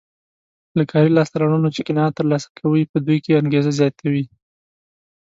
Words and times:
له 0.77 0.83
کاري 0.91 1.09
لاسته 1.13 1.35
راوړنو 1.41 1.69
چې 1.75 1.85
قناعت 1.87 2.13
ترلاسه 2.19 2.47
کوي 2.59 2.83
په 2.91 2.97
دوی 3.05 3.17
کې 3.23 3.39
انګېزه 3.41 3.71
زیاتوي. 3.79 4.25